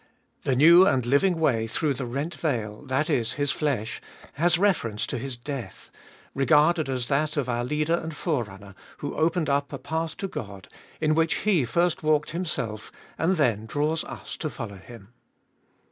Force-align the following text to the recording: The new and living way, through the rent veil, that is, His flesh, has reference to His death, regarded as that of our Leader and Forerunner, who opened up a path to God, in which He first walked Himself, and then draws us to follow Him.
The 0.45 0.55
new 0.55 0.87
and 0.87 1.05
living 1.05 1.39
way, 1.39 1.67
through 1.67 1.93
the 1.93 2.07
rent 2.07 2.33
veil, 2.33 2.81
that 2.87 3.07
is, 3.07 3.33
His 3.33 3.51
flesh, 3.51 4.01
has 4.33 4.57
reference 4.57 5.05
to 5.05 5.19
His 5.19 5.37
death, 5.37 5.91
regarded 6.33 6.89
as 6.89 7.07
that 7.07 7.37
of 7.37 7.47
our 7.47 7.63
Leader 7.63 7.93
and 8.01 8.11
Forerunner, 8.11 8.73
who 8.97 9.13
opened 9.15 9.47
up 9.47 9.71
a 9.71 9.77
path 9.77 10.17
to 10.17 10.27
God, 10.27 10.67
in 10.99 11.13
which 11.13 11.41
He 11.41 11.65
first 11.65 12.01
walked 12.01 12.31
Himself, 12.31 12.91
and 13.19 13.37
then 13.37 13.67
draws 13.67 14.03
us 14.05 14.35
to 14.37 14.49
follow 14.49 14.77
Him. 14.77 15.09